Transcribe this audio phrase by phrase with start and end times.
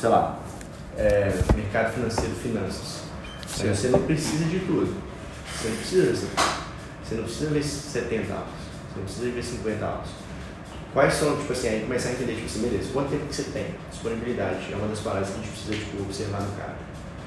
[0.00, 0.38] sei lá,
[0.96, 3.02] é, mercado financeiro, finanças.
[3.46, 3.76] Certo.
[3.76, 4.94] Você não precisa de tudo.
[5.54, 6.28] Você não precisa,
[7.02, 8.48] você não precisa ver 70 aulas.
[8.94, 10.08] Você não precisa ver 50 aulas.
[10.92, 13.42] Quais são, tipo assim, aí começar a entender, tipo assim, beleza, quanto tempo que você
[13.44, 13.66] tem?
[13.90, 16.76] Disponibilidade é uma das palavras que a gente precisa, tipo, observar no cara.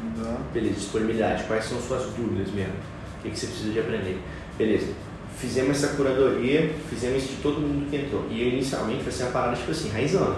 [0.04, 0.38] Uhum.
[0.54, 2.74] Beleza, disponibilidade, quais são suas dúvidas mesmo?
[3.20, 4.20] O que, que você precisa de aprender?
[4.58, 4.88] Beleza,
[5.38, 8.26] fizemos essa curadoria, fizemos isso de todo mundo que entrou.
[8.32, 10.38] E inicialmente vai ser uma parada, tipo assim, raizona.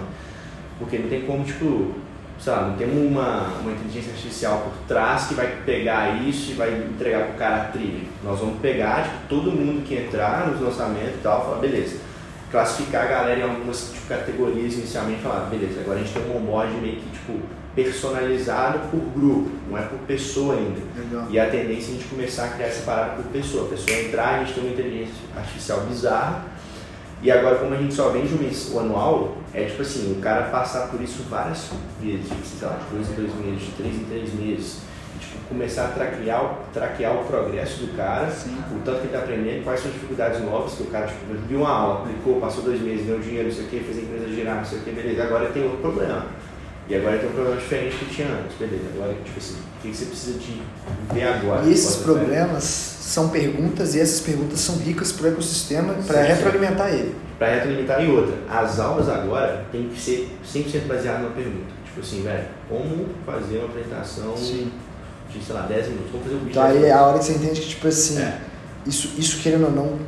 [0.78, 1.94] Porque não tem como, tipo,
[2.38, 6.54] sei lá, não tem uma, uma inteligência artificial por trás que vai pegar isso e
[6.54, 8.06] vai entregar pro cara a trilha.
[8.22, 11.96] Nós vamos pegar, tipo, todo mundo que entrar nos lançamentos e tal, falar, beleza,
[12.50, 16.36] classificar a galera em algumas tipo, categorias inicialmente, falar, beleza, agora a gente tem um
[16.36, 17.40] onboard meio que, tipo,
[17.74, 20.80] personalizado por grupo, não é por pessoa ainda.
[20.96, 21.26] Legal.
[21.28, 23.66] E a tendência é a gente começar a criar essa parada por pessoa.
[23.66, 26.44] A pessoa entrar, a gente tem uma inteligência artificial bizarra.
[27.24, 30.88] E agora, como a gente só vende o anual, é tipo assim, o cara passar
[30.88, 34.04] por isso várias vezes, tipo, sei lá, de dois em dois meses, de três em
[34.04, 34.82] três meses.
[35.16, 38.54] E, tipo, começar a traquear, traquear o progresso do cara, Sim.
[38.70, 41.32] o tanto que ele está aprendendo, quais são as dificuldades novas que o cara tipo,
[41.48, 44.00] viu uma aula, aplicou, passou dois meses, deu dinheiro, não sei o que, fez a
[44.02, 46.26] empresa girar, não sei o que, beleza, agora tem outro problema
[46.86, 48.84] e agora tem um problema diferente que tinha antes, beleza.
[48.94, 50.62] Agora, tipo assim, o que você precisa de
[51.14, 51.64] ver agora?
[51.64, 56.92] E esses problemas são perguntas e essas perguntas são ricas para o ecossistema para retroalimentar
[56.92, 57.14] ele.
[57.38, 61.72] Para retroalimentar e outra, as aulas agora têm que ser 100% baseadas numa pergunta.
[61.86, 64.70] Tipo assim, velho, como fazer uma apresentação Sim.
[65.30, 66.10] de, sei lá, 10 minutos?
[66.10, 66.50] Como fazer um vídeo?
[66.50, 68.40] Então aí é a hora que você entende que, tipo assim, é.
[68.84, 69.98] isso, isso querendo ou não,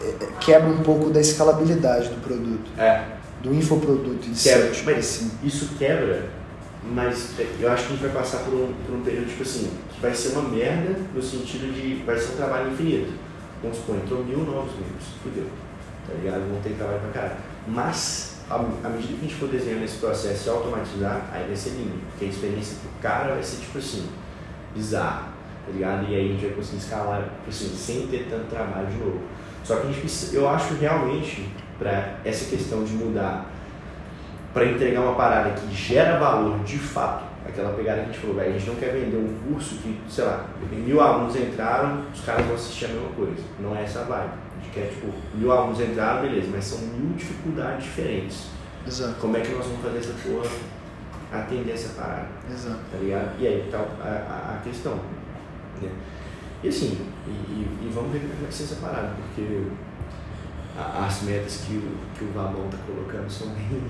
[0.00, 2.70] é, é, quebra um pouco da escalabilidade do produto.
[2.78, 4.78] É do infoproduto em quebra, si.
[4.78, 5.30] Tipo assim.
[5.42, 6.30] Isso quebra,
[6.84, 9.70] mas eu acho que a gente vai passar por um, por um período, tipo assim,
[9.92, 13.12] que vai ser uma merda no sentido de vai ser um trabalho infinito.
[13.62, 15.46] Vamos supor, entrou mil novos membros, fudeu.
[16.06, 16.48] Tá ligado?
[16.48, 17.40] Vão ter trabalho pra caralho.
[17.66, 21.70] Mas, à medida que a gente for desenhando esse processo e automatizar, aí vai ser
[21.70, 21.98] lindo.
[22.10, 24.06] Porque a experiência pro cara vai ser, tipo assim,
[24.74, 25.28] bizarra.
[25.66, 26.08] Tá ligado?
[26.08, 29.20] E aí a gente vai conseguir escalar, tipo assim, sem ter tanto trabalho de novo.
[29.64, 31.46] Só que a gente precisa, eu acho realmente
[31.78, 33.46] para essa questão de mudar,
[34.52, 38.40] para entregar uma parada que gera valor de fato, aquela pegada que a gente falou,
[38.40, 42.44] a gente não quer vender um curso que, sei lá, mil alunos entraram, os caras
[42.46, 43.42] vão assistir a mesma coisa.
[43.60, 44.30] Não é essa a vibe.
[44.30, 48.48] A gente quer, tipo, mil alunos entraram, beleza, mas são mil dificuldades diferentes.
[48.86, 49.14] Exato.
[49.20, 50.50] Como é que nós vamos fazer essa porra
[51.32, 52.26] atender essa parada?
[52.50, 52.80] Exato.
[52.90, 53.40] Tá ligado?
[53.40, 54.94] E aí tá a, a, a questão.
[55.80, 55.90] Né?
[56.62, 59.62] E assim, e, e, e, vamos ver como é que vai ser essa parada, porque
[60.78, 61.82] as metas que o,
[62.16, 63.82] que o Vabão tá colocando são bem.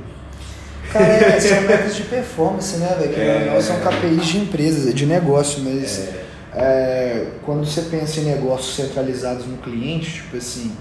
[0.90, 3.12] Cara, é, são metas de performance, né, velho?
[3.12, 6.24] Que é, são KPIs de empresas, de negócio, mas é.
[6.54, 10.72] É, quando você pensa em negócios centralizados no cliente, tipo assim,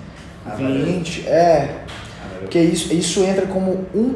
[0.45, 1.83] ah, cliente, é.
[2.39, 4.15] Porque isso, isso entra como um,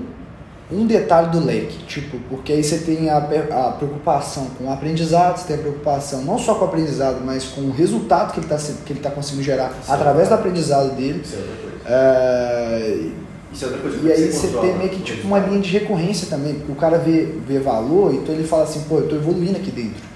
[0.72, 5.38] um detalhe do leque, tipo, porque aí você tem a, a preocupação com o aprendizado,
[5.38, 8.48] você tem a preocupação não só com o aprendizado, mas com o resultado que ele
[8.54, 11.22] está tá conseguindo gerar através é do aprendizado dele.
[11.24, 13.08] Isso é
[13.52, 15.70] Isso é outra coisa e aí você, você tem meio que tipo uma linha de
[15.70, 19.16] recorrência também, porque o cara vê, vê valor, então ele fala assim, pô, eu tô
[19.16, 20.12] evoluindo aqui dentro.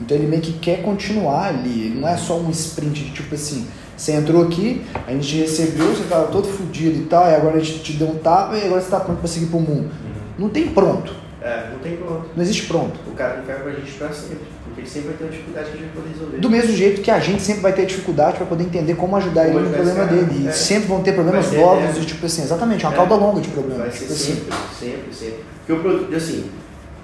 [0.00, 3.34] Então ele meio que quer continuar ali, ele não é só um sprint de tipo
[3.34, 3.66] assim,
[3.96, 7.60] você entrou aqui, a gente recebeu, você tava todo fodido e tal, e agora a
[7.60, 9.84] gente te deu um tapa e agora você tá pronto para seguir pro mundo.
[9.84, 9.90] Uhum.
[10.38, 11.23] Não tem pronto.
[11.44, 12.30] É, não tem pronto.
[12.34, 12.98] Não existe pronto.
[13.06, 14.46] O cara não quer com a gente pra sempre.
[14.64, 16.36] Porque ele sempre vai ter uma dificuldade que a gente vai poder resolver.
[16.38, 19.44] Do mesmo jeito que a gente sempre vai ter dificuldade para poder entender como ajudar
[19.44, 20.44] como ele no problema dele.
[20.44, 20.52] E é.
[20.52, 22.00] sempre vão ter problemas novos, é.
[22.00, 22.96] tipo assim, exatamente, uma é.
[22.96, 23.82] cauda longa de problemas.
[23.82, 24.86] Vai ser tipo sempre, assim.
[24.86, 25.44] sempre, sempre.
[25.58, 26.50] Porque o produto, assim,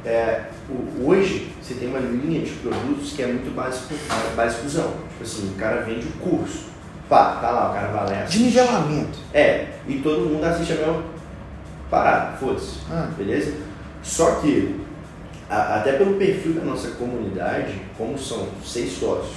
[0.06, 0.40] é,
[1.04, 3.94] hoje você tem uma linha de produtos que é muito básico,
[4.34, 4.94] básicozão.
[5.10, 6.70] Tipo assim, o cara vende o curso.
[7.10, 9.18] Pá, tá lá, o cara vai De nivelamento.
[9.34, 11.02] É, e todo mundo assiste a mesma
[11.90, 12.78] parada, foda-se.
[12.90, 13.10] Ah.
[13.18, 13.52] Beleza?
[14.02, 14.80] Só que,
[15.48, 19.36] a, até pelo perfil da nossa comunidade, como são seis sócios,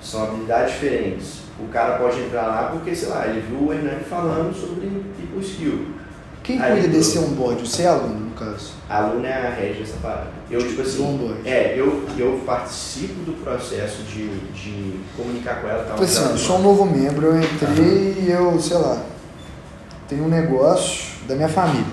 [0.00, 1.44] são habilidades diferentes.
[1.58, 5.40] O cara pode entrar lá porque, sei lá, ele viu o Hernani falando sobre people
[5.40, 5.86] skill.
[6.42, 7.66] Quem Aí, cuida desse onboard?
[7.66, 8.72] Você é aluno, no caso?
[8.86, 10.28] Aluno é a rede dessa parada.
[10.50, 11.48] Eu, tipo assim, onboard.
[11.48, 15.84] é, eu, eu participo do processo de, de comunicar com ela.
[15.84, 19.02] Tal, tipo assim, eu sou um novo membro, eu entrei e eu, sei lá,
[20.06, 21.86] tenho um negócio da minha família.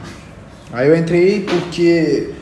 [0.74, 2.34] Aí eu entrei porque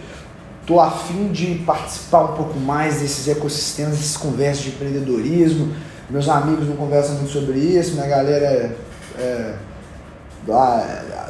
[0.66, 5.74] tô afim de participar um pouco mais desses ecossistemas, dessas conversas de empreendedorismo.
[6.10, 8.72] Meus amigos não conversam muito sobre isso, minha galera é,
[9.20, 9.56] é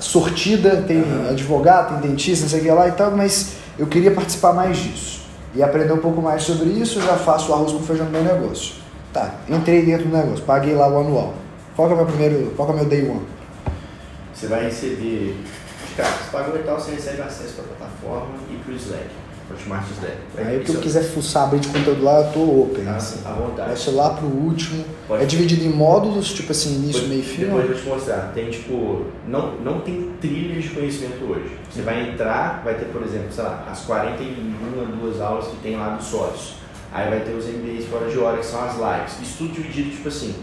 [0.01, 1.29] sortida, tem uhum.
[1.29, 4.77] advogado, tem dentista, não sei o que lá e tal, mas eu queria participar mais
[4.77, 5.19] disso.
[5.55, 8.11] E aprender um pouco mais sobre isso, eu já faço o arroz com feijão no
[8.11, 8.75] meu negócio.
[9.11, 11.33] Tá, entrei dentro do negócio, paguei lá o anual.
[11.75, 13.21] Qual que é o meu primeiro, qual que é o meu day one?
[14.33, 15.35] Você vai receber
[16.01, 19.05] cara, você pagou e tal, você recebe acesso para a plataforma e para o Slack.
[19.51, 20.17] Hotmart Slack.
[20.37, 22.87] Aí o que eu quiser fuçar, abrir de conteúdo lá, eu tô open.
[22.87, 23.21] Ah, assim.
[23.25, 23.89] à vontade.
[23.89, 24.85] Ir lá pro último.
[25.07, 25.23] Pode.
[25.23, 27.41] É dividido em módulos, tipo assim, início, Depois- meio e fim.
[27.45, 28.31] Depois eu vou te mostrar.
[28.33, 29.05] Tem tipo.
[29.27, 31.57] Não, não tem trilhas de conhecimento hoje.
[31.71, 35.75] Você vai entrar, vai ter, por exemplo, sei lá, as 41 duas aulas que tem
[35.77, 36.53] lá dos sócios.
[36.91, 39.19] Aí vai ter os MBAs fora de hora, que são as lives.
[39.21, 40.35] Isso tudo dividido, tipo assim.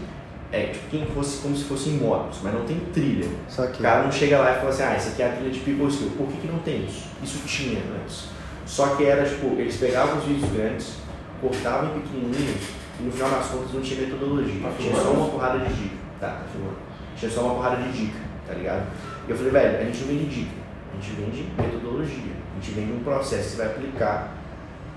[0.51, 3.27] É tipo quem fosse, como se fossem módulos, mas não tem trilha.
[3.49, 5.51] Só O cara não chega lá e fala assim, ah, isso aqui é a trilha
[5.51, 6.11] de People Skill.
[6.17, 7.07] Por que, que não tem isso?
[7.21, 8.29] Isso tinha antes.
[8.65, 10.93] Só que era tipo, eles pegavam os vídeos grandes,
[11.41, 12.61] cortavam em pequenininhos
[12.99, 14.61] e no final das contas não tinha metodologia.
[14.61, 15.95] Tá tinha só uma porrada de dica.
[16.19, 16.77] Tá, tá filmando.
[17.17, 18.87] Tinha só uma porrada de dica, tá ligado?
[19.27, 20.55] E eu falei, velho, a gente não vende dica,
[20.91, 22.37] a gente vende metodologia.
[22.51, 24.33] A gente vende um processo que você vai aplicar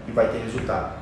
[0.09, 0.99] e vai ter resultado.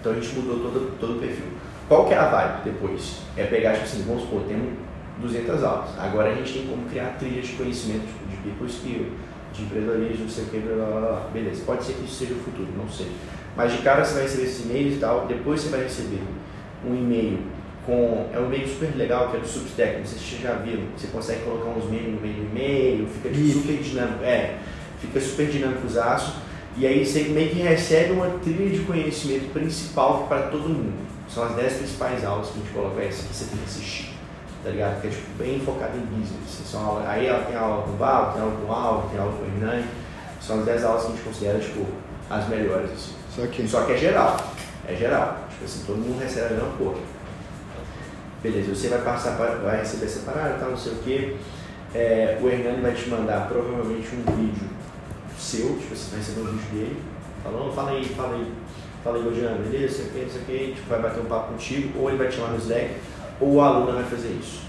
[0.00, 1.46] Então a gente mudou todo, todo o perfil.
[1.88, 3.20] Qual que é a vibe depois?
[3.34, 4.74] É pegar, tipo assim, vamos supor, temos
[5.20, 5.98] 200 aulas.
[5.98, 9.06] Agora a gente tem como criar trilhas de conhecimento, tipo, de people skill,
[9.54, 11.20] de empreendedorismo, não sei o que, blá, blá, blá.
[11.32, 13.10] Beleza, pode ser que isso seja o futuro, não sei.
[13.56, 16.22] Mas de cara você vai receber esses e-mails e tal, depois você vai receber
[16.86, 17.38] um e-mail
[17.86, 18.26] com.
[18.34, 20.82] É um e-mail super legal, que é do Substack, não sei se vocês já viram.
[20.94, 24.24] Você consegue colocar uns memes no meio do e-mail, fica tipo, super dinâmico.
[24.24, 24.58] É,
[25.00, 26.34] fica super dinâmico os aços.
[26.76, 31.17] E aí você meio que recebe uma trilha de conhecimento principal para todo mundo.
[31.28, 34.14] São as 10 principais aulas que a gente coloca essa que você tem que assistir.
[34.64, 35.00] Tá ligado?
[35.00, 36.44] Que é tipo, bem focado em business.
[36.46, 36.64] assim.
[36.64, 39.20] São aula, aí ela tem aula com o Val, tem aula com o Alvo, tem
[39.20, 39.84] aula com o Hernani.
[40.40, 41.86] São as 10 aulas que a gente considera tipo,
[42.30, 42.90] as melhores.
[42.90, 43.14] Assim.
[43.34, 43.68] Só que.
[43.68, 44.36] Só que é geral.
[44.86, 45.38] É geral.
[45.50, 46.98] Tipo assim, todo mundo recebe a mesma porra.
[48.42, 51.36] Beleza, você vai passar, vai receber essa parada, tal, não sei o quê.
[51.92, 54.68] É, o Hernani vai te mandar provavelmente um vídeo
[55.38, 57.02] seu, tipo assim, vai receber um vídeo dele,
[57.42, 58.52] falando, fala aí, fala aí,
[59.02, 61.20] fala aí, Godiano, beleza, não sei o quê, não sei o quê, tipo, vai bater
[61.20, 62.90] um papo contigo, ou ele vai te chamar no Slack,
[63.40, 64.62] ou o aluno vai fazer isso.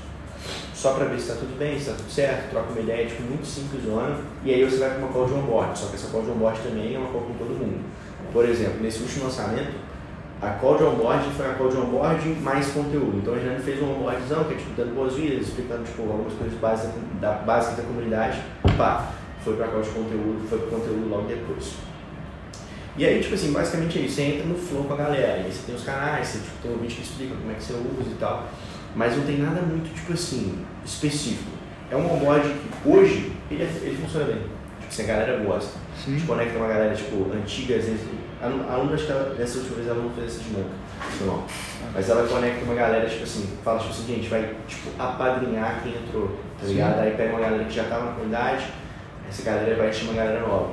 [0.73, 3.23] Só pra ver se tá tudo bem, se tá tudo certo, troca uma ideia, tipo,
[3.23, 6.07] muito simples, zona, e aí você vai para uma call de onboard, só que essa
[6.07, 7.83] call de onboard também é uma call com todo mundo.
[8.31, 9.73] Por exemplo, nesse último lançamento,
[10.41, 13.17] a call de onboard foi a call de onboard mais conteúdo.
[13.17, 16.57] Então a gente fez um onboardzão, que é tipo dando boas-vindas, explicando tipo, algumas coisas
[16.59, 18.41] básicas da, básicas da comunidade.
[18.77, 19.11] Pá,
[19.43, 21.73] foi pra call de conteúdo, foi pro conteúdo logo depois.
[22.97, 24.15] E aí, tipo assim, basicamente é isso.
[24.15, 25.33] Você entra no flow com a galera.
[25.35, 27.63] Aí você tem os canais, você tipo, tem um vídeo que explica como é que
[27.63, 28.47] você usa e tal.
[28.95, 31.51] Mas não tem nada muito, tipo assim, específico.
[31.91, 34.41] É um onboard que hoje ele, é- ele funciona bem.
[34.81, 35.77] Tipo, se a galera gosta.
[35.77, 36.13] A Sim.
[36.13, 38.01] gente conecta uma galera, tipo, antiga, às vezes.
[38.41, 40.71] A aluna, acho que ela, dessa última vez ela não fez essa dinâmica.
[41.25, 41.43] Não.
[41.93, 45.93] Mas ela conecta uma galera, tipo assim, fala, tipo assim, gente, vai, tipo, apadrinhar quem
[45.93, 46.27] entrou,
[46.59, 46.73] tá Sim.
[46.73, 46.99] ligado?
[47.01, 48.65] Aí pega uma galera que já tava na comunidade,
[49.27, 50.71] essa galera vai chamar uma galera nova.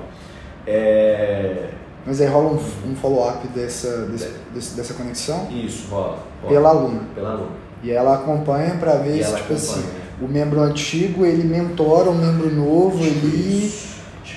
[0.66, 1.70] É...
[2.06, 6.18] Mas aí rola um, um follow-up dessa, desse- desse- dessa conexão Isso, rola.
[6.40, 6.52] rola.
[6.54, 7.00] pela aluna.
[7.14, 7.50] Pela aluna.
[7.82, 10.06] E ela acompanha pra ver se, tipo assim, acompanha, né?
[10.22, 13.72] o membro antigo ele mentora o membro novo ali.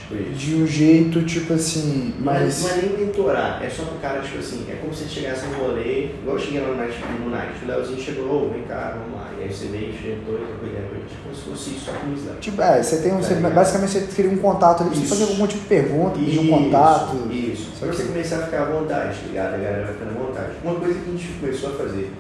[0.09, 0.33] Tipo isso.
[0.33, 4.39] de um jeito, tipo assim, Mas não é nem mentorar, é só pro cara, tipo
[4.39, 7.29] assim, é como se ele chegasse no rolê, igual eu cheguei lá no Night, no
[7.29, 9.29] Night, o Leozinho chegou, vem cá, vamos lá.
[9.39, 12.23] E aí você veio, sentou e ele, tipo, como se fosse isso, só com isso,
[12.23, 12.35] né?
[12.41, 13.17] Tipo, é, você tem um.
[13.21, 15.09] Tá você- basicamente você cria um contato ali, você Isso.
[15.15, 17.15] fazer algum tipo de pergunta, pedir um Isso, contato.
[17.31, 17.71] Isso.
[17.79, 19.53] Só Pra você começar a ficar à vontade, tá ligado?
[19.53, 20.51] A galera vai ficando à vontade.
[20.63, 22.11] Uma coisa que a gente começou a fazer,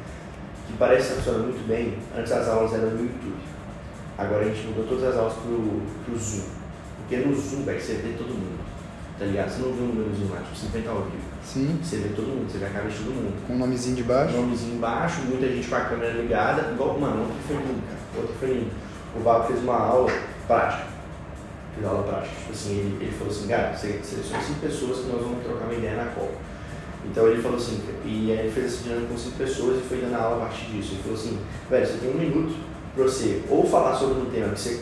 [0.67, 3.35] que parece que funciona muito bem, antes as aulas eram no YouTube.
[4.17, 6.58] Agora a gente mudou todas as aulas pro, pro Zoom.
[7.09, 8.59] Porque no Zoom, velho, você vê todo mundo.
[9.17, 9.49] Tá ligado?
[9.49, 11.23] Você não vê um númerozinho lá, tipo, 50 ao vivo.
[11.43, 13.47] Sim, Você vê todo mundo, você vê a cara de todo mundo.
[13.47, 14.35] com o nomezinho de baixo.
[14.37, 16.71] nomezinho embaixo, muita gente com a câmera ligada.
[16.71, 18.23] Igual, mano, ontem foi lindo, cara.
[18.23, 18.71] Ontem foi lindo.
[19.15, 20.11] O Val fez uma aula
[20.47, 20.83] prática.
[21.73, 22.35] Fez aula prática.
[22.37, 25.65] Tipo assim, ele, ele falou assim, cara, você seleciona cinco pessoas que nós vamos trocar
[25.65, 26.31] uma ideia na call.
[27.05, 29.97] Então ele falou assim, e aí ele fez essa dinâmica com cinco pessoas e foi
[29.97, 30.93] dando aula a partir disso.
[30.93, 31.39] Ele falou assim,
[31.69, 32.55] velho, você tem um minuto
[32.93, 34.81] pra você ou falar sobre um tema que você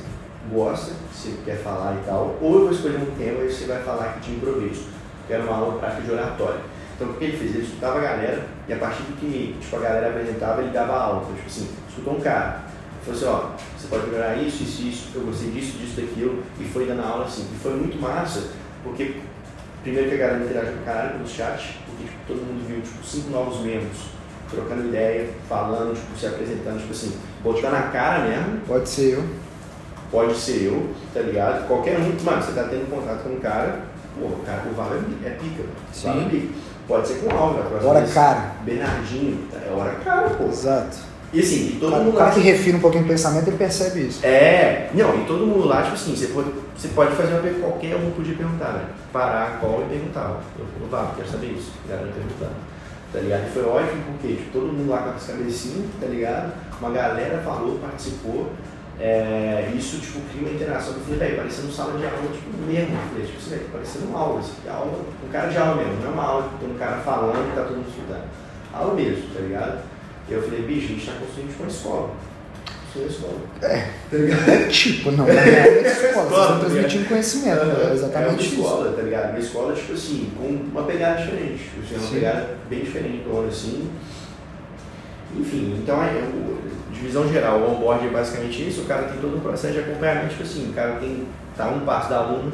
[0.51, 3.81] gosta, você quer falar e tal, ou eu vou escolher um tema e você vai
[3.81, 4.85] falar aqui de improviso.
[5.27, 6.61] Que era uma aula prática de oratória.
[6.95, 7.53] Então o que ele fez?
[7.53, 10.93] Ele escutava a galera e a partir do que tipo, a galera apresentava, ele dava
[10.93, 11.21] aula.
[11.23, 12.61] Então, tipo assim, escutou um cara.
[13.05, 16.65] Falou assim, ó, você pode melhorar isso, isso, isso, eu gostei disso, disso, daquilo, e
[16.65, 17.47] foi dando aula assim.
[17.53, 18.49] E foi muito massa,
[18.83, 19.21] porque
[19.81, 23.05] primeiro que a galera interagiu com caralho pelo chat, porque tipo, todo mundo viu tipo,
[23.05, 23.97] cinco novos membros,
[24.49, 27.13] trocando ideia, falando, tipo, se apresentando, tipo assim,
[27.43, 29.23] botando a cara mesmo, Pode ser eu.
[30.11, 31.67] Pode ser eu, tá ligado?
[31.67, 33.79] Qualquer um, mano, você tá tendo contato com um cara,
[34.19, 34.89] pô, o cara, o Val
[35.25, 36.47] é, pica, o Val é pica.
[36.87, 38.13] Pode ser com o Alva, a próxima Hora vez.
[38.13, 38.51] cara.
[38.63, 40.45] Bernardinho, é hora cara, pô.
[40.45, 40.97] Exato.
[41.33, 42.35] E assim, e todo O cara, mundo o cara lá.
[42.35, 44.25] que refina um pouquinho o pensamento, ele percebe isso.
[44.25, 47.67] É, não, e todo mundo lá, tipo assim, você pode, você pode fazer uma pergunta,
[47.67, 48.85] qualquer um podia perguntar, né?
[49.11, 50.39] Parar a call e perguntar.
[50.57, 51.73] Eu falei, vá, quero saber isso.
[51.85, 52.55] A galera perguntando.
[53.11, 53.47] Tá ligado?
[53.47, 56.53] E foi ótimo porque tipo, todo mundo lá com as cabecinhas, tá ligado?
[56.79, 58.49] Uma galera falou, participou.
[58.99, 60.93] É, isso, tipo, cria uma interação.
[60.93, 62.97] Eu falei, velho, parecendo sala de aula, tipo, mesmo.
[63.09, 66.13] Falei, tipo, assim, parecendo uma aula, assim, aula, um cara de aula mesmo, não é
[66.13, 68.27] uma aula que tem um cara falando e tá todo mundo estudando.
[68.73, 69.83] Aula mesmo, tá ligado?
[70.29, 72.09] E eu falei, bicho, a gente tá construindo tipo uma escola.
[73.61, 74.49] É, tá ligado?
[74.49, 79.01] É tipo, não, é escola, você tá transmitindo conhecimento, é exatamente é uma escola, tá
[79.03, 79.29] ligado?
[79.29, 81.63] Uma escola, tipo assim, com uma pegada diferente.
[81.63, 82.13] Tipo assim, uma Sim.
[82.15, 83.91] pegada bem diferente, assim.
[85.35, 86.23] Enfim, então é,
[86.97, 90.29] divisão geral, o onboard é basicamente isso, o cara tem todo um processo de acompanhamento,
[90.29, 92.51] tipo assim, o cara tem, tá um passo da aluno,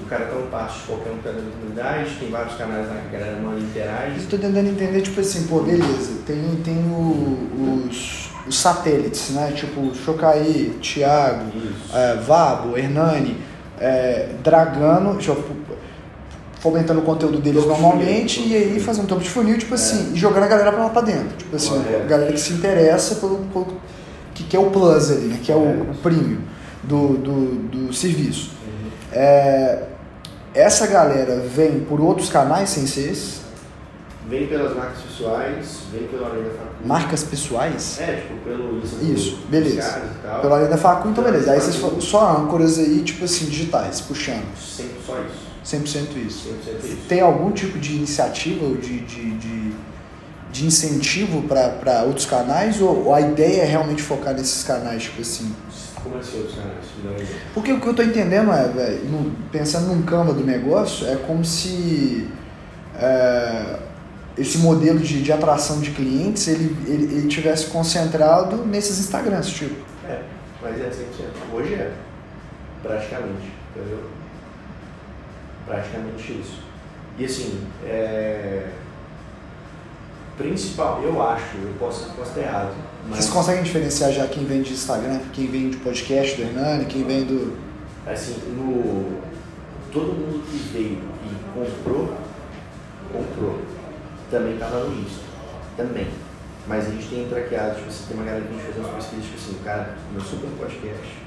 [0.00, 2.94] o cara tá um passo de qualquer um que na comunidade, tem vários canais lá
[3.08, 4.20] que a galera manda interage.
[4.20, 9.52] Eu tô tentando entender, tipo assim, pô, beleza, tem, tem o- os, os satélites, né?
[9.54, 11.50] Tipo, Chocaí, Thiago,
[11.92, 13.36] é, Vabo, Hernani,
[13.80, 15.57] é, Dragano, deixa eu-
[16.60, 19.30] fomentando o conteúdo deles Topo de normalmente funil, e aí de fazendo um topo de
[19.30, 21.36] funil, tipo assim, e jogando a galera pra lá pra dentro.
[21.36, 22.02] Tipo assim, Correto.
[22.02, 23.66] a galera que se interessa pelo, pelo
[24.34, 25.40] que, que é o plus ali, né?
[25.42, 26.40] Que é o, o premium
[26.82, 28.50] do, do, do serviço.
[28.66, 28.90] Uhum.
[29.12, 29.84] É,
[30.54, 33.38] essa galera vem por outros canais sem ser esse?
[34.28, 36.86] Vem pelas marcas pessoais, vem pela Além da Faculdade.
[36.86, 37.98] Marcas pessoais?
[37.98, 40.02] É, tipo, pelo Insta Isso, beleza.
[40.42, 41.50] Pela linha da facu, então beleza.
[41.50, 44.44] Aí vocês falam só âncoras aí, tipo assim, digitais, puxando.
[44.58, 45.47] Sempre só isso.
[45.68, 46.48] 100% isso.
[46.48, 46.96] 100% isso.
[47.08, 49.72] Tem algum tipo de iniciativa ou de, de, de,
[50.50, 52.80] de incentivo para outros canais?
[52.80, 55.54] Ou, ou a ideia é realmente focar nesses canais, tipo assim?
[56.02, 57.28] Como assim outros canais?
[57.52, 61.16] Porque o que eu tô entendendo é, velho, no- pensando num Canva do negócio, é
[61.16, 62.26] como se
[62.96, 63.78] é,
[64.38, 69.74] esse modelo de, de atração de clientes ele, ele, ele tivesse concentrado nesses Instagrams, tipo.
[70.08, 70.20] É,
[70.62, 70.92] mas é 100%.
[71.52, 71.92] Hoje é.
[72.82, 73.52] Praticamente.
[73.76, 73.98] Entendeu?
[75.66, 76.60] Praticamente isso.
[77.18, 78.68] E assim, é...
[80.36, 82.72] Principal, eu acho, eu posso, posso estar errado.
[83.08, 86.84] Mas Vocês conseguem diferenciar já quem vem de Instagram, quem vem de podcast do Hernani,
[86.84, 87.56] quem vem do.
[88.06, 89.20] assim, no...
[89.92, 92.14] todo mundo que veio e comprou,
[93.12, 93.60] comprou.
[94.30, 95.24] Também estava no Insta.
[95.76, 96.06] Também.
[96.68, 98.94] Mas a gente tem traqueado, tipo assim, tem uma galera que a gente faz umas
[98.94, 101.18] pesquisas, tipo assim, o cara começou pelo podcast,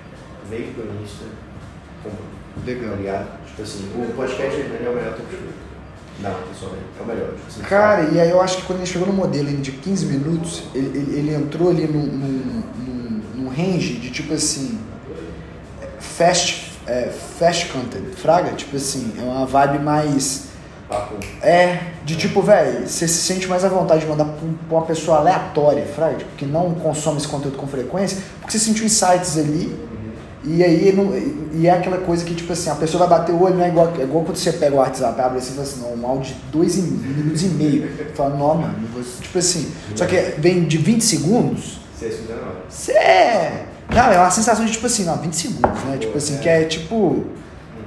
[0.50, 1.26] veio pelo Insta,
[2.04, 2.41] comprou.
[2.56, 2.96] Tá Legal.
[2.96, 3.28] ligado?
[3.48, 5.40] Tipo assim, o podcast é o melhor top show.
[6.20, 7.30] Não, pessoalmente, é o melhor.
[7.30, 10.06] Tipo assim, Cara, e aí eu acho que quando ele chegou no modelo de 15
[10.06, 14.80] minutos, ele, ele, ele entrou ali num, num, num, num range de tipo assim.
[16.00, 18.52] Fast, é, fast content, fraga?
[18.52, 20.48] Tipo assim, é uma vibe mais.
[20.90, 21.16] papo.
[21.42, 24.34] É, de tipo, velho, você se sente mais à vontade de mandar pra
[24.68, 28.60] pra uma pessoa aleatória, fraga, tipo, que não consome esse conteúdo com frequência, porque você
[28.60, 29.76] sentiu insights ali,
[30.44, 31.12] e aí não,
[31.54, 33.70] e é aquela coisa que, tipo assim, a pessoa vai bater o olho, não é
[33.70, 36.08] igual, é igual quando você pega o WhatsApp, abre assim e fala assim, não, um
[36.08, 37.90] áudio de dois e- minutos e meio.
[38.16, 42.42] Fala, não, mano, você, tipo assim, só que vem de 20 segundos, Você escuta na
[42.42, 42.56] hora.
[42.68, 43.66] você é.
[43.94, 45.98] Não, é uma sensação de tipo assim, não, 20 segundos, né?
[46.00, 47.26] Tipo assim, que é tipo.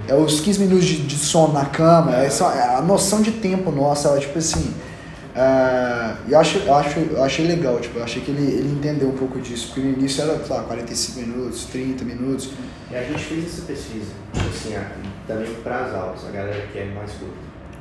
[0.06, 3.30] É os 15 minutos de, de sono na cama, é só, é a noção de
[3.32, 4.74] tempo nossa, ela, tipo assim.
[5.36, 9.08] Ah, eu, acho, eu, acho, eu achei legal, tipo, eu achei que ele, ele entendeu
[9.08, 12.50] um pouco disso, porque no início era, sei lá, 45 minutos, 30 minutos.
[12.90, 14.74] E a gente fez essa pesquisa, assim,
[15.26, 17.34] também para as aulas, a galera quer mais curto.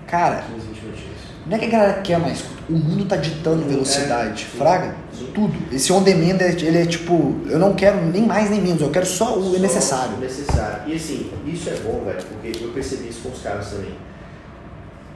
[0.07, 1.17] Cara, 15, 20 minutinhos.
[1.45, 4.95] não é que a galera quer mais curto, o mundo tá ditando velocidade, É, fraga,
[5.17, 5.29] sim.
[5.33, 5.53] tudo.
[5.71, 8.89] Esse on demand, é- ele é tipo, eu não quero nem mais nem menos, eu
[8.89, 10.15] quero só o Só necessário.
[10.15, 10.83] o necessário.
[10.91, 13.93] E assim, isso é bom, velho, porque eu percebi isso com os caras também.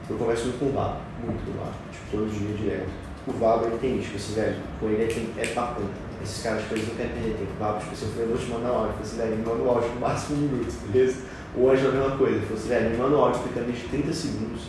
[0.08, 2.90] Eu converso muito com o Vabo, muito Vabo, tipo, todo dia direto.
[3.26, 5.82] O Vabo, ele tem isso, tipo assim, velho, com ele é, tem, é papo.
[6.22, 7.52] Esses caras, tipo, eles não querem perder tempo.
[7.52, 8.94] O Vabo, tipo assim, eu falei, eu vou te mandar um áudio.
[9.00, 11.16] Assim, velho, me manda um áudio no máximo um minuto, beleza?
[11.56, 12.36] O Anjo é a mesma coisa.
[12.36, 14.62] Ele falou assim, velho, me manda um áudio explicando de 30 segundos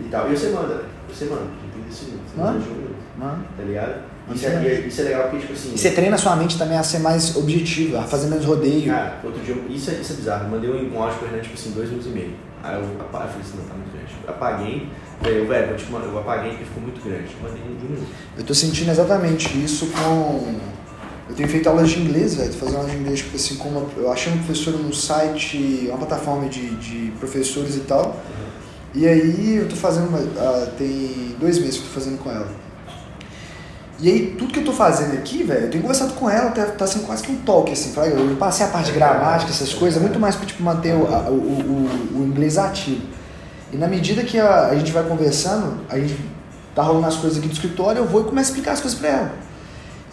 [0.00, 0.32] e tal.
[0.32, 2.30] E você manda, você manda, de 30 segundos.
[2.30, 4.15] Você manda de um minuto, tá ligado?
[4.34, 5.72] Isso é, é- isso é legal porque, tipo assim...
[5.74, 8.86] E você treina sua mente também a ser mais objetiva, a fazer menos rodeio.
[8.90, 10.44] Cara, outro dia, eu- isso é, isso é bizarro.
[10.46, 12.34] Eu mandei um, um áudio pro Renan, tipo assim, dois minutos e meio.
[12.62, 14.12] Aí eu, eu falei assim, não, tá muito grande.
[14.24, 14.88] Eu apaguei,
[15.24, 17.28] eu, velho, te mandar, eu apaguei porque ficou muito grande.
[17.40, 18.06] Mandei um um minuto.
[18.36, 20.54] Eu tô sentindo exatamente isso com.
[21.28, 22.50] Eu tenho feito aulas de inglês, velho.
[22.52, 23.86] Tô fazendo aulas de inglês, tipo assim, com uma...
[23.96, 28.16] eu achei uma professora no site, uma plataforma de, de professores e tal.
[28.94, 32.30] E aí eu tô fazendo, uma, ah, tem dois meses que eu tô fazendo com
[32.30, 32.48] ela.
[33.98, 36.66] E aí tudo que eu tô fazendo aqui, velho, eu tenho conversado com ela, tá,
[36.66, 40.00] tá sendo quase que um toque, assim, eu passei a parte de gramática, essas coisas,
[40.00, 43.00] muito mais pra tipo, manter o, o, o, o inglês ativo.
[43.72, 46.14] E na medida que a, a gente vai conversando, a gente
[46.74, 48.98] tá rolando as coisas aqui do escritório, eu vou e começo a explicar as coisas
[48.98, 49.32] pra ela.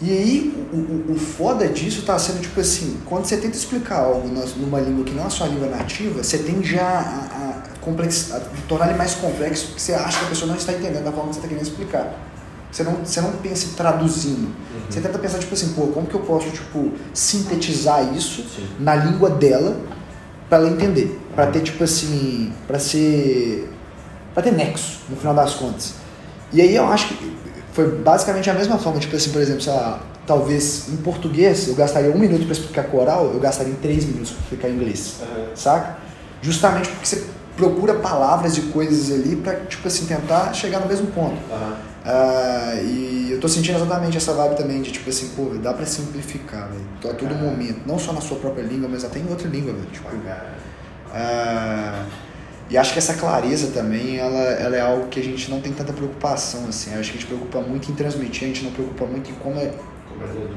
[0.00, 4.26] E aí, o, o, foda disso tá sendo tipo assim, quando você tenta explicar algo
[4.56, 8.40] numa língua que não é a sua língua nativa, você tende a, a, a, a
[8.66, 11.28] tornar ele mais complexo, porque você acha que a pessoa não está entendendo da forma
[11.28, 12.33] que você está querendo explicar.
[12.74, 14.46] Você não, você não pensa em traduzindo.
[14.46, 14.90] Uhum.
[14.90, 18.66] Você tenta pensar, tipo assim, pô, como que eu posso, tipo, sintetizar isso Sim.
[18.80, 19.76] na língua dela
[20.48, 21.20] para ela entender?
[21.36, 23.70] Para ter, tipo assim, para ser.
[24.34, 25.94] para ter nexo, no final das contas.
[26.52, 27.36] E aí eu acho que
[27.72, 31.76] foi basicamente a mesma forma, tipo assim, por exemplo, sei lá, talvez em português eu
[31.76, 35.46] gastaria um minuto para explicar coral, eu gastaria em três minutos para explicar inglês, uhum.
[35.54, 35.98] saca?
[36.42, 37.24] Justamente porque você
[37.56, 41.36] procura palavras e coisas ali para tipo assim tentar chegar no mesmo ponto.
[41.50, 41.93] Uhum.
[42.04, 45.86] Uh, e eu tô sentindo exatamente essa vibe também de tipo assim, pô, dá para
[45.86, 46.84] simplificar, velho.
[47.12, 49.86] A todo momento, não só na sua própria língua, mas até em outra língua, velho.
[49.90, 52.06] Tipo, uh,
[52.68, 55.72] e acho que essa clareza também, ela, ela é algo que a gente não tem
[55.72, 56.90] tanta preocupação, assim.
[56.94, 59.58] Acho que a gente preocupa muito em transmitir, a gente não preocupa muito em como
[59.58, 59.72] é,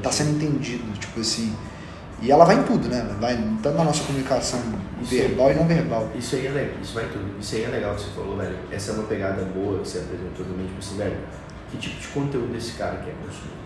[0.02, 1.54] tá sendo entendido, tipo assim.
[2.20, 3.06] E ela vai em tudo, né?
[3.20, 4.60] Vai tanto na nossa comunicação
[5.00, 6.10] isso verbal aí, e não verbal.
[6.14, 7.38] Isso aí é legal, isso vai em tudo.
[7.38, 8.56] Isso aí é legal que você falou, velho.
[8.72, 11.16] Essa é uma pegada boa que você apresentou também, tipo assim, velho,
[11.70, 13.58] que tipo de conteúdo esse cara quer consumir?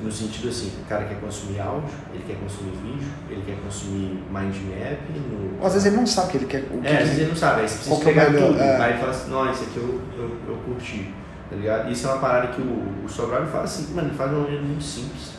[0.00, 4.22] No sentido assim, o cara quer consumir áudio, ele quer consumir vídeo, ele quer consumir
[4.30, 5.00] mind map.
[5.10, 5.66] No...
[5.66, 6.64] Às vezes ele não sabe que ele quer.
[6.70, 8.60] O que é, às vezes ele não sabe, aí você precisa é pegar tudo.
[8.60, 8.76] É...
[8.76, 11.12] Aí ele fala assim, não, esse aqui eu, eu, eu curti.
[11.50, 11.90] Tá ligado?
[11.90, 14.44] Isso é uma parada que o, o Sobral fala assim, mano, ele faz de uma
[14.44, 15.37] maneira muito simples.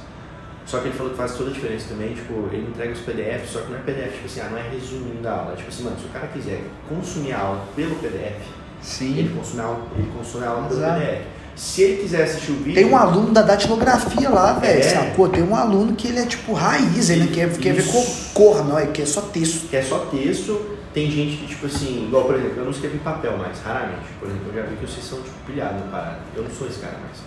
[0.70, 3.50] Só que ele falou que faz toda a diferença também, tipo, ele entrega os PDFs,
[3.50, 5.56] só que não é PDF, tipo assim, ah, não é resumindo a aula.
[5.56, 8.38] Tipo assim, mano, se o cara quiser consumir a aula pelo PDF,
[8.80, 9.18] Sim.
[9.18, 11.22] ele consome a aula, ele consome a aula pelo PDF.
[11.56, 12.76] Se ele quiser assistir o vídeo.
[12.76, 14.80] Tem um aluno da datilografia lá, velho.
[14.80, 14.84] É.
[14.84, 15.28] Sacou?
[15.28, 17.86] Tem um aluno que ele é tipo raiz, ele quer, quer ver
[18.34, 19.68] cor, não, ele quer só texto.
[19.70, 20.78] Quer só texto.
[20.94, 24.06] Tem gente que, tipo assim, igual, por exemplo, eu não escrevo em papel mais, raramente.
[24.20, 26.20] Por exemplo, eu já vi que vocês são, tipo, pilhados no parada.
[26.36, 27.18] Eu não sou esse cara mais.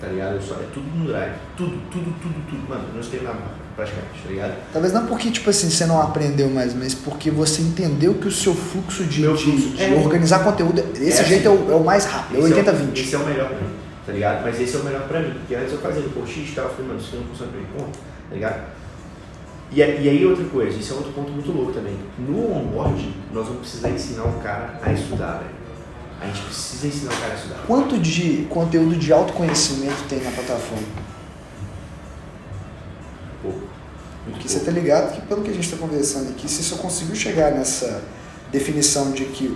[0.00, 0.36] Tá ligado?
[0.36, 1.34] Eu só, é tudo no drive.
[1.56, 2.68] Tudo, tudo, tudo, tudo.
[2.68, 3.38] Mano, eu não escrevo nada
[3.76, 4.54] praticamente, tá ligado?
[4.72, 8.32] Talvez não porque, tipo assim, você não aprendeu mais, mas porque você entendeu que o
[8.32, 11.74] seu fluxo de, fluxo, de, é, organizar conteúdo, esse é jeito assim, é, o, é,
[11.76, 12.96] o, mais rápido, é 80-20.
[12.96, 13.80] É esse é o melhor pra mim
[14.10, 14.42] tá ligado?
[14.42, 16.68] Mas esse é o melhor pra mim, porque antes eu fazia no post-it e tava
[16.70, 18.62] falando, mano, isso não funciona pra mim, conta, tá ligado?
[19.72, 21.96] E, e aí outra coisa, isso é outro ponto muito louco também.
[22.18, 25.60] No onboard, nós vamos precisar ensinar o cara a estudar, velho.
[26.20, 27.58] A gente precisa ensinar o cara a estudar.
[27.66, 30.86] Quanto de conteúdo de autoconhecimento tem na plataforma?
[33.42, 33.60] Pouco.
[34.26, 37.16] Porque você tá ligado que pelo que a gente está conversando aqui, você só conseguiu
[37.16, 38.02] chegar nessa
[38.52, 39.48] definição de que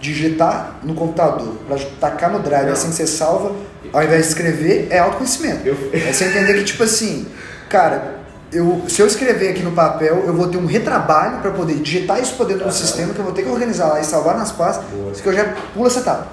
[0.00, 2.72] digitar no computador, para tacar no drive, não.
[2.72, 3.54] assim você salva,
[3.92, 5.66] ao invés de escrever, é autoconhecimento.
[5.66, 5.90] Eu...
[5.92, 7.26] É você entender que, tipo assim,
[7.68, 8.17] cara,
[8.52, 12.20] eu, se eu escrever aqui no papel, eu vou ter um retrabalho para poder digitar
[12.20, 14.52] isso para dentro do sistema, que eu vou ter que organizar lá e salvar nas
[14.52, 16.28] pastas, isso que eu já pula essa etapa.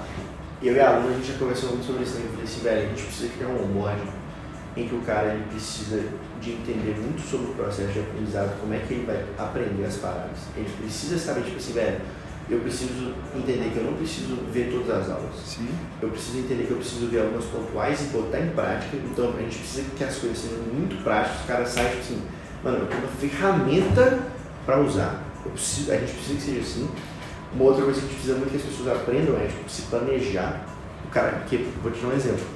[0.62, 2.26] Eu e a aluna, a gente já conversou muito sobre isso também.
[2.26, 4.02] Eu falei assim, velho, a gente precisa criar um onboard
[4.76, 6.02] em que o cara ele precisa
[6.40, 9.96] de entender muito sobre o processo de aprendizado, como é que ele vai aprender as
[9.96, 10.38] paradas.
[10.56, 12.00] Ele precisa saber, tipo assim, velho,
[12.48, 15.34] eu preciso entender que eu não preciso ver todas as aulas.
[15.44, 15.68] Sim.
[16.00, 18.96] Eu preciso entender que eu preciso ver algumas pontuais e botar em prática.
[18.96, 21.42] Então a gente precisa que as coisas sejam muito práticas.
[21.42, 22.22] O cara sai tipo assim,
[22.62, 24.18] mano, eu tenho uma ferramenta
[24.64, 25.22] para usar.
[25.52, 26.88] Preciso, a gente precisa que seja assim.
[27.52, 29.82] Uma outra coisa que a gente precisa muito que as pessoas aprendam é tipo, se
[29.82, 30.66] planejar.
[31.04, 32.46] O cara, que, vou te dar um exemplo.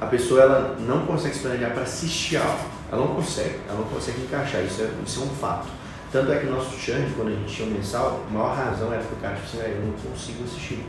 [0.00, 2.60] A pessoa ela não consegue se planejar para assistir a aula.
[2.92, 4.62] Ela não consegue, ela não consegue encaixar.
[4.62, 5.79] Isso é, isso é um fato.
[6.12, 8.92] Tanto é que o nosso churn, quando a gente tinha um mensal, a maior razão
[8.92, 10.84] era porque o cara tipo assim, ah, eu não consigo assistir.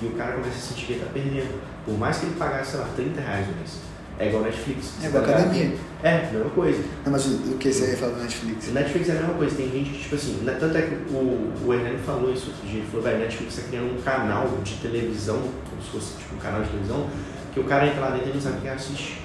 [0.00, 1.60] E o cara começa a sentir que ele está perdendo.
[1.84, 3.78] Por mais que ele pagasse, sei lá, 30 reais no mês.
[4.18, 4.94] É igual Netflix.
[5.02, 5.74] É igual academia.
[6.02, 6.82] É, mesma coisa.
[7.04, 8.68] Não, mas o que você ia falar do Netflix?
[8.68, 9.56] O Netflix é a mesma coisa.
[9.56, 12.66] Tem gente que, tipo assim, né, tanto é que o, o Hernani falou isso outro
[12.66, 12.80] dia.
[12.80, 16.38] Ele falou, velho, Netflix está criando um canal de televisão, como se fosse tipo um
[16.38, 17.08] canal de televisão,
[17.52, 19.18] que o cara entra lá dentro e não sabe quem assiste.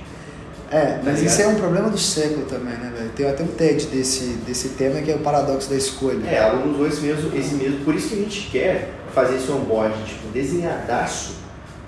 [0.69, 3.09] É, mas isso é um problema do século também, né, velho?
[3.11, 6.27] Tem até um TED desse, desse tema que é o paradoxo da escolha.
[6.27, 7.85] É, aluno usou esse mesmo, esse mesmo.
[7.85, 11.35] Por isso que a gente quer fazer esse onboard, tipo, desenhadaço,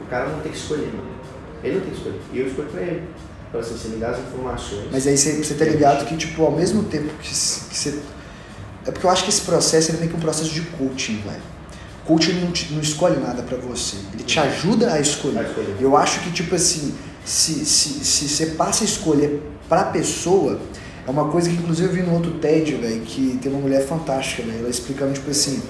[0.02, 1.10] o cara não tem que escolher, mano.
[1.63, 2.22] Ele não tem que escolher.
[2.34, 3.04] E eu escolho pra ele.
[3.50, 4.86] Então, assim, você me dá as informações.
[4.92, 8.00] Mas aí você, você tá ligado que, tipo, ao mesmo tempo que, que você.
[8.86, 11.22] É porque eu acho que esse processo ele é meio que um processo de coaching,
[11.26, 11.42] velho.
[12.06, 13.98] Coaching não, não escolhe nada para você.
[14.13, 15.39] Ele te ajuda a escolher.
[15.39, 15.76] a escolher.
[15.80, 16.96] Eu acho que, tipo assim,
[17.30, 20.60] se, se, se você passa a escolher para a pessoa,
[21.08, 23.86] é uma coisa que inclusive eu vi no outro TED, velho, que tem uma mulher
[23.86, 25.62] fantástica, ela explicando, tipo assim,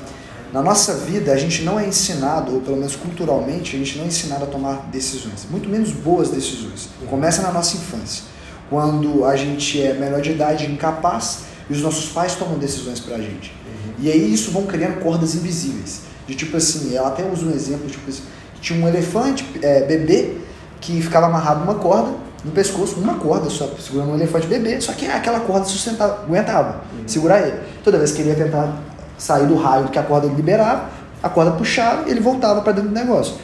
[0.54, 4.06] na nossa vida a gente não é ensinado, ou pelo menos culturalmente, a gente não
[4.06, 6.88] é ensinado a tomar decisões, muito menos boas decisões.
[7.10, 8.24] Começa na nossa infância,
[8.70, 13.18] quando a gente é menor de idade, incapaz, e os nossos pais tomam decisões pra
[13.18, 13.52] gente.
[13.66, 13.94] Uhum.
[14.00, 16.04] E aí isso vão criando cordas invisíveis.
[16.26, 18.24] De tipo assim, ela até usa um exemplo, tipo assim,
[18.62, 20.38] tinha um elefante é, bebê
[20.80, 22.12] que ficava amarrado numa corda
[22.44, 26.82] no pescoço, uma corda só, segurando um elefante bebê, só que aquela corda sustentava, aguentava
[26.94, 27.08] uhum.
[27.08, 27.60] segurar ele.
[27.84, 28.74] Toda vez que ele ia tentar
[29.18, 30.90] sair do raio que a corda liberava,
[31.22, 33.34] a corda puxava e ele voltava para dentro do negócio.
[33.34, 33.40] Uhum.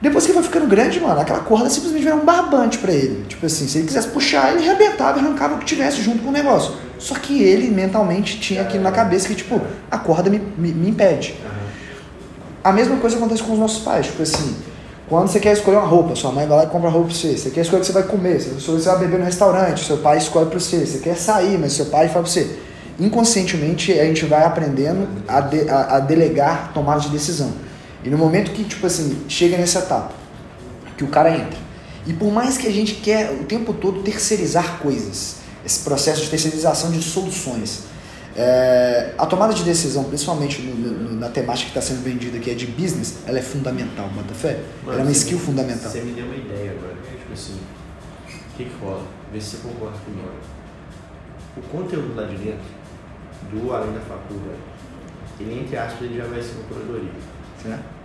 [0.00, 3.26] Depois que ele vai ficando grande, mano, aquela corda simplesmente vira um barbante pra ele.
[3.28, 6.30] Tipo assim, se ele quisesse puxar, ele arrebentava e arrancava o que tivesse junto com
[6.30, 6.74] o negócio.
[6.98, 10.88] Só que ele mentalmente tinha aquilo na cabeça que, tipo, a corda me, me, me
[10.88, 11.34] impede.
[12.64, 14.06] A mesma coisa acontece com os nossos pais.
[14.06, 14.56] Tipo assim,
[15.08, 17.36] quando você quer escolher uma roupa, sua mãe vai lá e compra roupa pra você.
[17.36, 20.18] Você quer escolher o que você vai comer, você vai beber no restaurante, seu pai
[20.18, 20.86] escolhe pra você.
[20.86, 22.58] Você quer sair, mas seu pai fala pra você.
[22.98, 27.52] Inconscientemente a gente vai aprendendo a, de, a, a delegar tomada de decisão.
[28.04, 30.12] E no momento que, tipo assim, chega nessa etapa,
[30.96, 31.58] que o cara entra,
[32.06, 36.28] e por mais que a gente quer o tempo todo terceirizar coisas, esse processo de
[36.28, 37.84] terceirização de soluções,
[38.36, 42.54] é, a tomada de decisão, principalmente no, na temática que está sendo vendida, que é
[42.54, 44.60] de business, ela é fundamental, bota fé.
[44.82, 45.88] Mano, ela é uma skill me, fundamental.
[45.88, 47.60] Você me deu uma ideia agora, tipo assim,
[48.26, 49.06] o que, que rola?
[49.32, 50.28] Vê se você concorda comigo.
[51.56, 52.66] O conteúdo lá de dentro,
[53.52, 54.58] do além da faculdade,
[55.38, 57.12] ele, entre aspas, ele já vai ser uma curadoria.
[57.62, 58.02] Certo?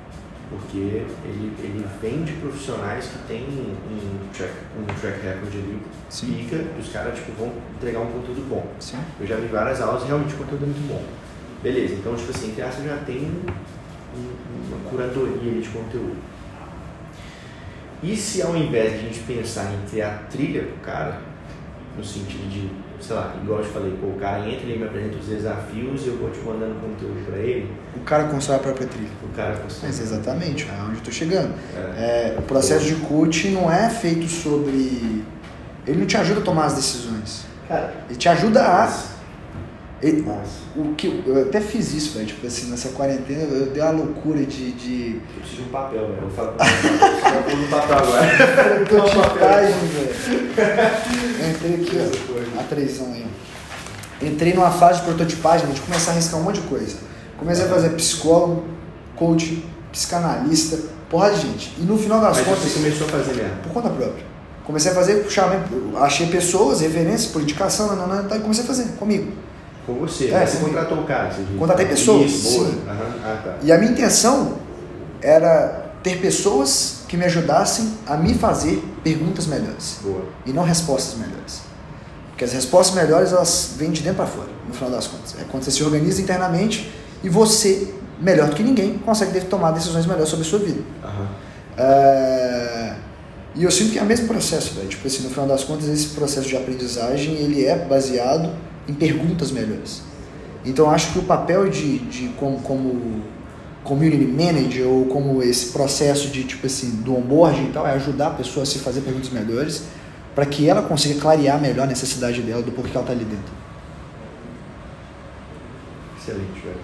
[0.50, 6.28] porque ele, ele vende profissionais que têm um track, um track record ali, Sim.
[6.28, 8.66] pica, e os caras tipo, vão entregar um conteúdo bom.
[8.80, 8.98] Sim.
[9.20, 11.04] Eu já vi várias aulas e realmente o conteúdo é muito bom.
[11.62, 16.18] Beleza, então, tipo assim, entre aspas, já tem um, uma curadoria de conteúdo.
[18.04, 21.20] E se ao invés de a gente pensar em criar trilha pro cara,
[21.98, 24.86] no sentido de sei lá, igual eu te falei, pô, o cara entra, ele me
[24.86, 27.72] apresenta os desafios e eu vou te mandando conteúdo para ele.
[27.96, 29.10] O cara constrói a própria trilha.
[29.24, 29.90] O cara constrói.
[29.90, 31.54] Mas exatamente, é onde eu tô chegando.
[31.76, 32.36] É.
[32.36, 35.24] É, o processo de coaching não é feito sobre.
[35.86, 37.46] Ele não te ajuda a tomar as decisões.
[37.68, 39.17] Cara, ele te ajuda a.
[40.02, 40.24] Ele,
[40.76, 42.28] o que eu até fiz isso, velho.
[42.28, 44.72] Tipo assim, nessa quarentena eu dei uma loucura de.
[44.74, 45.16] de...
[45.16, 46.22] Eu preciso de um papel, velho.
[46.22, 48.86] Eu falo eu preciso um papel agora.
[48.86, 51.50] Prototipagem, velho.
[51.50, 51.98] Entrei aqui,
[52.58, 52.60] ó.
[52.60, 53.26] A trêsão aí.
[54.22, 56.98] Entrei numa fase de prototipagem de começar a arriscar um monte de coisa.
[57.38, 58.66] Comecei a fazer psicólogo,
[59.16, 60.78] coach, psicanalista,
[61.10, 61.76] porra de gente.
[61.80, 62.64] E no final das Mas contas.
[62.64, 63.58] Você começou a fazer mesmo?
[63.64, 64.26] Por conta própria.
[64.64, 65.50] Comecei a fazer, puxar,
[66.02, 69.32] achei pessoas, referências, por indicação, não, não, não, e comecei a fazer comigo.
[69.88, 70.30] Com você.
[70.30, 71.32] É, você contratou o cara.
[71.32, 72.30] Você contratei pessoas.
[72.30, 72.82] Isso, sim.
[72.88, 73.58] Ah, tá.
[73.64, 74.58] E a minha intenção
[75.22, 80.00] era ter pessoas que me ajudassem a me fazer perguntas melhores.
[80.04, 80.26] Boa.
[80.46, 81.62] E não respostas melhores.
[82.30, 85.36] Porque as respostas melhores, elas vêm de dentro para fora, no final das contas.
[85.40, 86.92] É quando você se organiza internamente
[87.24, 90.82] e você, melhor do que ninguém, consegue tomar decisões melhores sobre a sua vida.
[91.78, 92.94] É...
[93.56, 94.88] E eu sinto que é o mesmo processo, velho.
[94.88, 98.52] Tipo assim, no final das contas, esse processo de aprendizagem, ele é baseado
[98.88, 100.02] em perguntas melhores.
[100.66, 103.24] Então acho que o papel de, de como, como
[103.84, 108.28] community manager ou como esse processo de tipo assim do onboarding e tal é ajudar
[108.28, 109.84] a pessoa a se fazer perguntas melhores
[110.36, 113.54] para que ela consiga clarear melhor a necessidade dela do porquê ela está ali dentro.
[116.20, 116.80] Excelente, velho.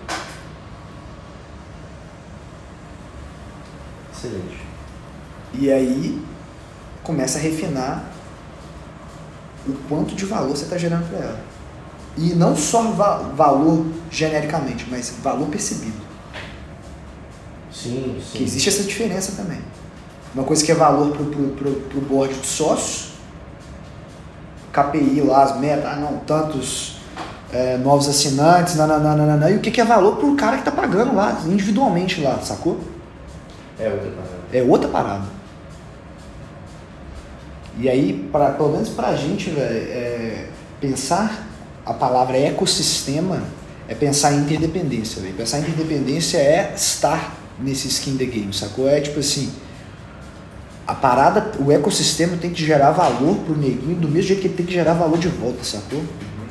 [4.12, 4.62] Excelente.
[5.54, 6.22] E aí
[7.04, 8.06] começa a refinar
[9.68, 11.53] o quanto de valor você está gerando para ela.
[12.17, 16.04] E não só va valor genericamente, mas valor percebido.
[17.71, 18.38] Sim, sim.
[18.38, 19.60] Que existe essa diferença também.
[20.34, 23.13] Uma coisa que é valor pro, pro, pro, pro board de sócios,
[24.71, 26.97] KPI lá, as metas, ah, não, tantos
[27.52, 31.15] é, novos assinantes, nananana, e o que, que é valor pro cara que tá pagando
[31.15, 32.80] lá, individualmente lá, sacou?
[33.80, 34.39] É outra parada.
[34.52, 35.26] É outra parada.
[37.78, 40.47] E aí, pra, pelo menos pra gente, velho, é,
[40.80, 41.47] pensar
[41.86, 43.43] a palavra ecossistema
[43.88, 45.34] é pensar em interdependência, velho.
[45.34, 48.88] Pensar em interdependência é estar nesse skin the game, sacou?
[48.89, 49.52] É tipo assim,
[50.88, 54.56] a parada, o ecossistema tem que gerar valor pro neguinho do mesmo jeito que ele
[54.56, 56.02] tem que gerar valor de volta, sacou?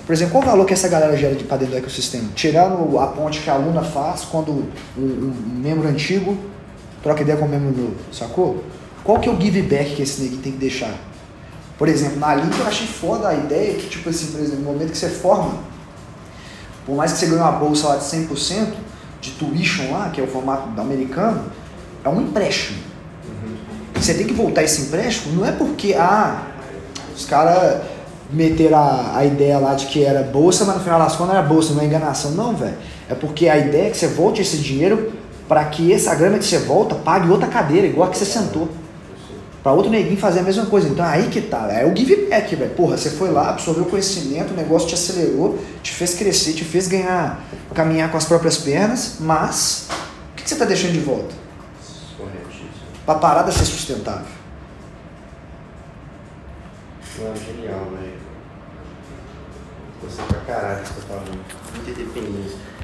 [0.06, 2.28] Por exemplo, qual o valor que essa galera gera de, pra dentro do ecossistema?
[2.34, 6.36] Tirando a ponte que a aluna faz quando um, um membro antigo
[7.02, 8.64] troca ideia com um membro novo, sacou?
[9.04, 10.94] Qual que é o give back que esse neguinho tem que deixar?
[11.78, 14.72] Por exemplo, na Link eu achei foda a ideia que, tipo assim, por exemplo, no
[14.72, 15.54] momento que você forma,
[16.86, 18.74] por mais que você ganhe uma bolsa lá de 100%
[19.20, 21.44] de tuition lá, que é o formato americano,
[22.04, 22.78] é um empréstimo.
[23.24, 23.56] Uhum.
[23.94, 26.42] Você tem que voltar esse empréstimo, não é porque, ah,
[27.14, 27.82] os caras
[28.30, 31.44] meteram a, a ideia lá de que era bolsa, mas no final das contas era
[31.44, 32.32] bolsa, não é enganação.
[32.32, 32.74] Não, velho.
[33.08, 35.12] É porque a ideia é que você volte esse dinheiro
[35.48, 38.68] para que essa grana que você volta pague outra cadeira, igual a que você sentou
[39.62, 40.88] para outro neguinho fazer a mesma coisa.
[40.88, 42.70] Então aí que tá, é o give back, velho.
[42.72, 46.88] Porra, você foi lá, absorveu conhecimento, o negócio te acelerou, te fez crescer, te fez
[46.88, 47.40] ganhar,
[47.74, 49.88] caminhar com as próprias pernas, mas
[50.32, 51.42] o que, que você tá deixando de volta?
[53.04, 54.26] Pra parada ser sustentável.
[57.18, 58.22] Mano, genial, velho.
[60.02, 61.38] Você pra caralho você tá falando.
[61.74, 62.58] Muita independência.